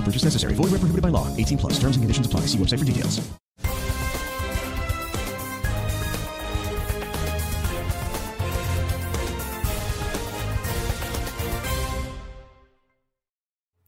No 0.00 0.06
purchase 0.06 0.24
necessary. 0.24 0.54
Void 0.54 0.70
where 0.70 0.80
prohibited 0.80 1.02
by 1.02 1.10
law. 1.10 1.26
18 1.36 1.58
plus. 1.58 1.74
Terms 1.74 1.96
and 1.96 2.02
conditions 2.02 2.26
apply. 2.26 2.46
See 2.46 2.58
website 2.58 2.78
for 2.78 2.86
details. 2.86 3.20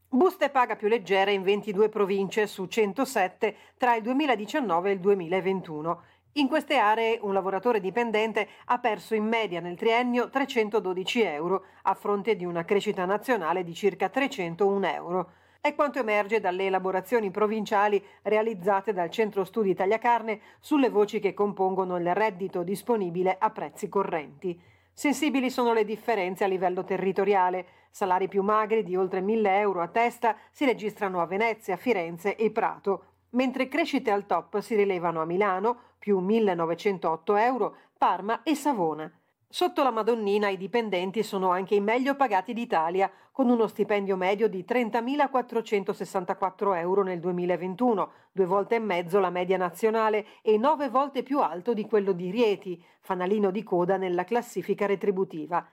Buste 0.09 0.49
paga 0.51 0.75
più 0.75 0.87
leggera 0.87 1.31
in 1.31 1.41
22 1.41 1.89
province 1.89 2.45
su 2.47 2.67
107 2.67 3.55
tra 3.77 3.95
il 3.95 4.03
2019 4.03 4.89
e 4.89 4.93
il 4.93 4.99
2021. 4.99 6.01
In 6.33 6.47
queste 6.47 6.77
aree 6.77 7.19
un 7.21 7.33
lavoratore 7.33 7.79
dipendente 7.79 8.47
ha 8.65 8.79
perso 8.79 9.15
in 9.15 9.25
media 9.25 9.59
nel 9.59 9.75
triennio 9.75 10.29
312 10.29 11.21
euro 11.23 11.65
a 11.83 11.93
fronte 11.95 12.35
di 12.35 12.45
una 12.45 12.63
crescita 12.63 13.05
nazionale 13.05 13.63
di 13.63 13.73
circa 13.73 14.09
301 14.09 14.87
euro. 14.87 15.31
È 15.65 15.75
quanto 15.75 15.97
emerge 15.99 16.41
dalle 16.41 16.65
elaborazioni 16.65 17.31
provinciali 17.31 18.03
realizzate 18.23 18.91
dal 18.91 19.09
Centro 19.09 19.45
Studi 19.45 19.69
Italia 19.69 19.97
Carne 19.97 20.41
sulle 20.59 20.89
voci 20.89 21.21
che 21.21 21.33
compongono 21.33 21.95
il 21.95 22.13
reddito 22.13 22.63
disponibile 22.63 23.37
a 23.39 23.49
prezzi 23.49 23.87
correnti. 23.87 24.59
Sensibili 24.91 25.49
sono 25.49 25.71
le 25.71 25.85
differenze 25.85 26.43
a 26.43 26.47
livello 26.47 26.83
territoriale. 26.83 27.65
Salari 27.91 28.27
più 28.27 28.43
magri 28.43 28.83
di 28.83 28.97
oltre 28.97 29.21
1000 29.21 29.59
euro 29.59 29.81
a 29.81 29.87
testa 29.87 30.35
si 30.51 30.65
registrano 30.65 31.21
a 31.21 31.27
Venezia, 31.27 31.77
Firenze 31.77 32.35
e 32.35 32.51
Prato, 32.51 33.05
mentre 33.29 33.69
crescite 33.69 34.11
al 34.11 34.25
top 34.25 34.59
si 34.59 34.75
rilevano 34.75 35.21
a 35.21 35.25
Milano, 35.25 35.77
più 35.97 36.19
1908 36.19 37.37
euro, 37.37 37.75
Parma 37.97 38.43
e 38.43 38.53
Savona. 38.53 39.09
Sotto 39.55 39.83
la 39.83 39.91
Madonnina 39.91 40.49
i 40.49 40.57
dipendenti 40.57 41.21
sono 41.21 41.51
anche 41.51 41.75
i 41.75 41.79
meglio 41.79 42.15
pagati 42.15 42.53
d'Italia, 42.53 43.07
con 43.31 43.51
uno 43.51 43.67
stipendio 43.67 44.15
medio 44.15 44.49
di 44.49 44.65
30.464 44.67 46.75
euro 46.77 47.03
nel 47.03 47.19
2021, 47.19 48.11
due 48.31 48.45
volte 48.47 48.73
e 48.73 48.79
mezzo 48.79 49.19
la 49.19 49.29
media 49.29 49.57
nazionale 49.57 50.25
e 50.41 50.57
nove 50.57 50.89
volte 50.89 51.21
più 51.21 51.39
alto 51.39 51.75
di 51.75 51.85
quello 51.85 52.13
di 52.13 52.31
Rieti, 52.31 52.83
fanalino 52.99 53.51
di 53.51 53.61
coda 53.61 53.95
nella 53.95 54.23
classifica 54.23 54.87
retributiva. 54.87 55.63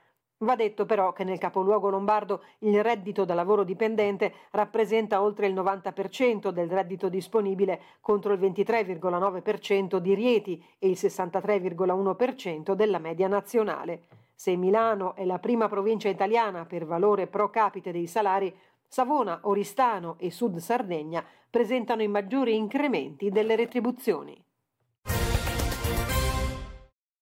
Va 0.41 0.55
detto 0.55 0.87
però 0.87 1.13
che 1.13 1.23
nel 1.23 1.37
capoluogo 1.37 1.89
lombardo 1.89 2.43
il 2.59 2.81
reddito 2.81 3.25
da 3.25 3.35
lavoro 3.35 3.63
dipendente 3.63 4.33
rappresenta 4.51 5.21
oltre 5.21 5.45
il 5.45 5.53
90% 5.53 6.49
del 6.49 6.67
reddito 6.67 7.09
disponibile 7.09 7.79
contro 8.01 8.33
il 8.33 8.39
23,9% 8.39 9.97
di 9.97 10.15
Rieti 10.15 10.63
e 10.79 10.89
il 10.89 10.97
63,1% 10.99 12.73
della 12.73 12.97
media 12.97 13.27
nazionale. 13.27 14.07
Se 14.33 14.55
Milano 14.55 15.13
è 15.13 15.25
la 15.25 15.37
prima 15.37 15.67
provincia 15.67 16.09
italiana 16.09 16.65
per 16.65 16.87
valore 16.87 17.27
pro 17.27 17.51
capite 17.51 17.91
dei 17.91 18.07
salari, 18.07 18.51
Savona, 18.87 19.41
Oristano 19.43 20.15
e 20.17 20.31
Sud 20.31 20.57
Sardegna 20.57 21.23
presentano 21.51 22.01
i 22.01 22.07
maggiori 22.07 22.55
incrementi 22.55 23.29
delle 23.29 23.55
retribuzioni. 23.55 24.43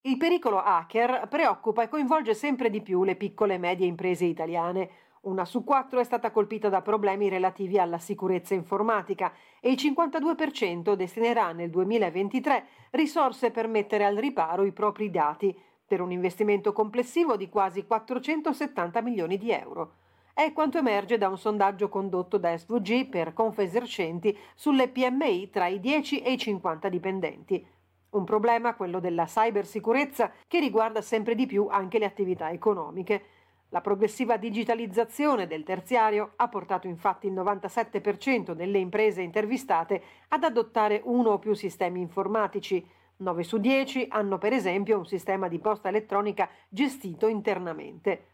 Il 0.09 0.17
pericolo 0.17 0.57
hacker 0.59 1.27
preoccupa 1.27 1.83
e 1.83 1.87
coinvolge 1.87 2.33
sempre 2.33 2.71
di 2.71 2.81
più 2.81 3.03
le 3.03 3.15
piccole 3.15 3.53
e 3.53 3.57
medie 3.59 3.85
imprese 3.85 4.25
italiane. 4.25 4.89
Una 5.21 5.45
su 5.45 5.63
quattro 5.63 5.99
è 5.99 6.03
stata 6.03 6.31
colpita 6.31 6.67
da 6.67 6.81
problemi 6.81 7.29
relativi 7.29 7.77
alla 7.77 7.99
sicurezza 7.99 8.55
informatica 8.55 9.31
e 9.59 9.69
il 9.69 9.77
52% 9.77 10.93
destinerà 10.93 11.51
nel 11.51 11.69
2023 11.69 12.65
risorse 12.89 13.51
per 13.51 13.67
mettere 13.67 14.03
al 14.03 14.15
riparo 14.15 14.63
i 14.63 14.71
propri 14.71 15.11
dati, 15.11 15.55
per 15.85 16.01
un 16.01 16.11
investimento 16.11 16.73
complessivo 16.73 17.37
di 17.37 17.47
quasi 17.47 17.85
470 17.85 19.01
milioni 19.03 19.37
di 19.37 19.51
euro. 19.51 19.93
È 20.33 20.51
quanto 20.53 20.79
emerge 20.79 21.19
da 21.19 21.29
un 21.29 21.37
sondaggio 21.37 21.87
condotto 21.87 22.39
da 22.39 22.57
SVG 22.57 23.09
per 23.09 23.33
Confesercenti 23.33 24.35
sulle 24.55 24.87
PMI 24.87 25.51
tra 25.51 25.67
i 25.67 25.79
10 25.79 26.23
e 26.23 26.31
i 26.31 26.37
50 26.39 26.89
dipendenti. 26.89 27.63
Un 28.11 28.23
problema, 28.23 28.75
quello 28.75 28.99
della 28.99 29.25
cybersicurezza, 29.25 30.31
che 30.47 30.59
riguarda 30.59 31.01
sempre 31.01 31.35
di 31.35 31.45
più 31.45 31.67
anche 31.69 31.99
le 31.99 32.05
attività 32.05 32.49
economiche. 32.49 33.23
La 33.69 33.81
progressiva 33.81 34.37
digitalizzazione 34.37 35.45
del 35.45 35.63
terziario 35.63 36.31
ha 36.37 36.47
portato 36.47 36.87
infatti 36.87 37.27
il 37.27 37.33
97% 37.33 38.53
delle 38.53 38.79
imprese 38.79 39.21
intervistate 39.21 40.01
ad 40.29 40.43
adottare 40.43 41.01
uno 41.03 41.31
o 41.31 41.39
più 41.39 41.53
sistemi 41.53 42.01
informatici. 42.01 42.83
9 43.17 43.43
su 43.43 43.59
10 43.59 44.07
hanno 44.09 44.39
per 44.39 44.53
esempio 44.53 44.97
un 44.97 45.05
sistema 45.05 45.47
di 45.47 45.59
posta 45.59 45.89
elettronica 45.89 46.49
gestito 46.67 47.27
internamente. 47.27 48.25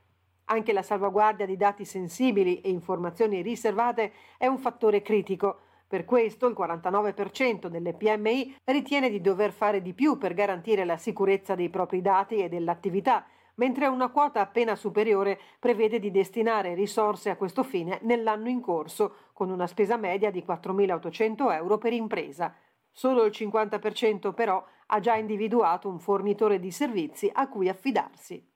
Anche 0.45 0.71
la 0.71 0.83
salvaguardia 0.83 1.45
di 1.45 1.57
dati 1.57 1.83
sensibili 1.83 2.61
e 2.61 2.69
informazioni 2.69 3.41
riservate 3.41 4.13
è 4.37 4.47
un 4.47 4.57
fattore 4.57 5.01
critico. 5.01 5.59
Per 5.87 6.03
questo 6.03 6.47
il 6.47 6.55
49% 6.57 7.67
delle 7.67 7.93
PMI 7.93 8.57
ritiene 8.63 9.09
di 9.09 9.21
dover 9.21 9.51
fare 9.51 9.81
di 9.81 9.93
più 9.93 10.17
per 10.17 10.33
garantire 10.33 10.83
la 10.83 10.97
sicurezza 10.97 11.53
dei 11.53 11.69
propri 11.69 12.01
dati 12.01 12.37
e 12.37 12.49
dell'attività, 12.49 13.25
mentre 13.55 13.87
una 13.87 14.09
quota 14.09 14.41
appena 14.41 14.75
superiore 14.75 15.39
prevede 15.59 15.99
di 15.99 16.11
destinare 16.11 16.73
risorse 16.73 17.29
a 17.29 17.35
questo 17.35 17.63
fine 17.63 17.99
nell'anno 18.01 18.49
in 18.49 18.61
corso, 18.61 19.15
con 19.33 19.49
una 19.49 19.67
spesa 19.67 19.95
media 19.95 20.31
di 20.31 20.43
4.800 20.45 21.53
euro 21.53 21.77
per 21.77 21.93
impresa. 21.93 22.55
Solo 22.91 23.23
il 23.25 23.31
50% 23.31 24.33
però 24.33 24.65
ha 24.87 24.99
già 24.99 25.15
individuato 25.15 25.87
un 25.87 25.99
fornitore 25.99 26.59
di 26.59 26.71
servizi 26.71 27.29
a 27.31 27.47
cui 27.47 27.69
affidarsi. 27.69 28.54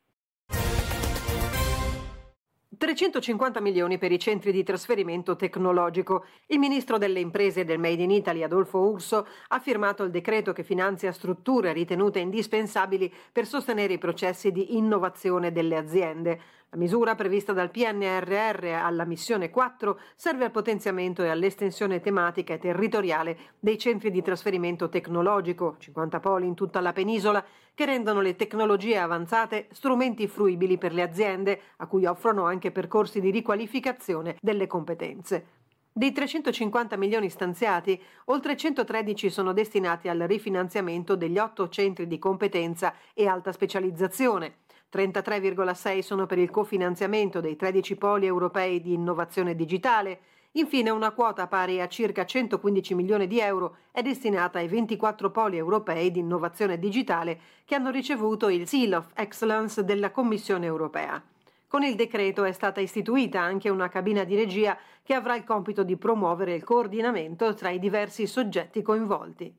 350 2.90 3.62
milioni 3.62 4.00
per 4.00 4.12
i 4.12 4.18
centri 4.18 4.52
di 4.52 4.64
trasferimento 4.64 5.36
tecnologico. 5.36 6.26
Il 6.48 6.58
ministro 6.58 6.98
delle 6.98 7.20
imprese 7.20 7.64
del 7.64 7.78
Made 7.78 8.02
in 8.02 8.10
Italy, 8.10 8.42
Adolfo 8.42 8.80
Urso, 8.80 9.28
ha 9.50 9.60
firmato 9.60 10.02
il 10.02 10.10
decreto 10.10 10.54
che 10.54 10.64
finanzia 10.64 11.12
strutture 11.12 11.72
ritenute 11.72 12.18
indispensabili 12.18 13.14
per 13.32 13.46
sostenere 13.46 13.94
i 13.94 14.00
processi 14.00 14.52
di 14.52 14.76
innovazione 14.76 15.52
delle 15.52 15.76
aziende. 15.76 16.42
La 16.72 16.78
misura 16.78 17.16
prevista 17.16 17.52
dal 17.52 17.72
PNRR 17.72 18.66
alla 18.80 19.04
missione 19.04 19.50
4 19.50 20.00
serve 20.16 20.46
al 20.46 20.52
potenziamento 20.52 21.24
e 21.24 21.30
all'estensione 21.30 22.00
tematica 22.00 22.54
e 22.54 22.60
territoriale 22.60 23.38
dei 23.60 23.76
centri 23.80 24.12
di 24.12 24.22
trasferimento 24.22 24.88
tecnologico, 24.88 25.78
50 25.80 26.20
poli 26.20 26.46
in 26.46 26.54
tutta 26.54 26.80
la 26.80 26.94
penisola, 26.94 27.44
che 27.74 27.86
rendono 27.86 28.22
le 28.22 28.36
tecnologie 28.36 29.00
avanzate 29.00 29.68
strumenti 29.72 30.28
fruibili 30.28 30.78
per 30.78 30.94
le 30.94 31.02
aziende, 31.02 31.60
a 31.78 31.88
cui 31.88 32.06
offrono 32.06 32.46
anche 32.46 32.70
percorsi 32.70 33.20
di 33.20 33.32
riqualificazione 33.32 34.36
delle 34.40 34.68
competenze. 34.68 35.46
Dei 35.92 36.12
350 36.12 36.98
milioni 36.98 37.32
stanziati, 37.32 38.00
oltre 38.26 38.56
113 38.56 39.32
sono 39.32 39.54
destinati 39.54 40.08
al 40.08 40.20
rifinanziamento 40.20 41.16
degli 41.16 41.40
otto 41.40 41.68
centri 41.68 42.06
di 42.06 42.20
competenza 42.20 42.94
e 43.16 43.26
alta 43.26 43.52
specializzazione. 43.52 44.58
33,6 44.92 46.00
sono 46.00 46.26
per 46.26 46.40
il 46.40 46.50
cofinanziamento 46.50 47.42
dei 47.42 47.56
13 47.56 47.96
poli 47.96 48.26
europei 48.26 48.82
di 48.82 48.94
innovazione 48.94 49.56
digitale. 49.56 50.20
Infine 50.54 50.90
una 50.90 51.12
quota 51.12 51.46
pari 51.46 51.80
a 51.80 51.88
circa 51.88 52.26
115 52.26 52.96
milioni 52.96 53.28
di 53.28 53.40
euro 53.40 53.78
è 53.92 54.02
destinata 54.02 54.58
ai 54.58 54.68
24 54.68 55.30
poli 55.30 55.58
europei 55.58 56.10
di 56.10 56.20
innovazione 56.20 56.80
digitale 56.80 57.40
che 57.66 57.76
hanno 57.76 57.92
ricevuto 57.92 58.50
il 58.50 58.68
Seal 58.68 58.94
of 58.94 59.12
Excellence 59.14 59.84
della 59.84 60.10
Commissione 60.10 60.66
europea. 60.66 61.24
Con 61.68 61.84
il 61.84 61.94
decreto 61.94 62.44
è 62.46 62.52
stata 62.52 62.82
istituita 62.82 63.42
anche 63.42 63.70
una 63.70 63.90
cabina 63.90 64.24
di 64.24 64.36
regia 64.36 64.76
che 65.04 65.14
avrà 65.14 65.36
il 65.36 65.44
compito 65.44 65.84
di 65.84 65.98
promuovere 65.98 66.56
il 66.56 66.64
coordinamento 66.64 67.54
tra 67.54 67.70
i 67.70 67.78
diversi 67.78 68.26
soggetti 68.26 68.82
coinvolti. 68.82 69.56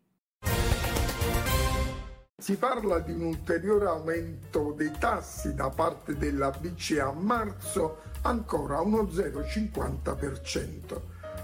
Si 2.40 2.56
parla 2.56 2.98
di 3.00 3.12
un 3.12 3.20
ulteriore 3.20 3.84
aumento 3.84 4.72
dei 4.72 4.90
tassi 4.98 5.54
da 5.54 5.68
parte 5.68 6.16
della 6.16 6.48
BCE 6.48 7.00
a 7.00 7.12
marzo, 7.12 7.98
ancora 8.22 8.80
uno 8.80 9.02
0,50%. 9.02 11.00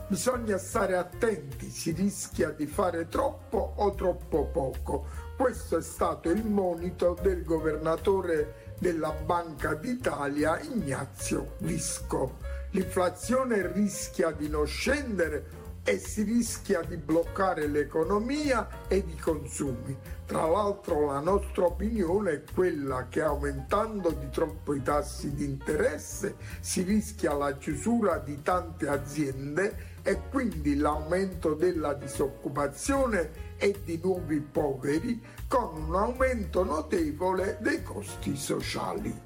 Bisogna 0.08 0.56
stare 0.56 0.96
attenti, 0.96 1.68
si 1.68 1.90
rischia 1.90 2.48
di 2.48 2.66
fare 2.66 3.08
troppo 3.08 3.74
o 3.76 3.94
troppo 3.94 4.46
poco. 4.46 5.06
Questo 5.36 5.76
è 5.76 5.82
stato 5.82 6.30
il 6.30 6.46
monito 6.46 7.14
del 7.20 7.44
governatore 7.44 8.72
della 8.78 9.10
Banca 9.10 9.74
d'Italia 9.74 10.58
Ignazio 10.60 11.56
Visco. 11.58 12.38
L'inflazione 12.70 13.70
rischia 13.70 14.30
di 14.30 14.48
non 14.48 14.66
scendere 14.66 15.65
e 15.88 16.00
si 16.00 16.24
rischia 16.24 16.82
di 16.82 16.96
bloccare 16.96 17.68
l'economia 17.68 18.66
e 18.88 18.96
i 18.96 19.16
consumi. 19.16 19.96
Tra 20.26 20.44
l'altro 20.44 21.06
la 21.06 21.20
nostra 21.20 21.66
opinione 21.66 22.32
è 22.32 22.42
quella 22.52 23.06
che 23.08 23.22
aumentando 23.22 24.10
di 24.10 24.28
troppo 24.30 24.74
i 24.74 24.82
tassi 24.82 25.32
di 25.32 25.44
interesse 25.44 26.34
si 26.58 26.82
rischia 26.82 27.34
la 27.34 27.56
chiusura 27.56 28.18
di 28.18 28.42
tante 28.42 28.88
aziende 28.88 29.94
e 30.02 30.20
quindi 30.28 30.76
l'aumento 30.76 31.54
della 31.54 31.94
disoccupazione 31.94 33.54
e 33.56 33.80
di 33.84 34.00
nuovi 34.02 34.40
poveri 34.40 35.22
con 35.46 35.82
un 35.82 35.94
aumento 35.94 36.64
notevole 36.64 37.58
dei 37.60 37.84
costi 37.84 38.36
sociali. 38.36 39.25